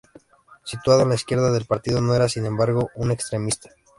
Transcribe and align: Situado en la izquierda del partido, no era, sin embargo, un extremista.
Situado 0.65 1.03
en 1.03 1.09
la 1.09 1.13
izquierda 1.13 1.51
del 1.51 1.67
partido, 1.67 2.01
no 2.01 2.15
era, 2.15 2.27
sin 2.27 2.47
embargo, 2.47 2.89
un 2.95 3.11
extremista. 3.11 3.69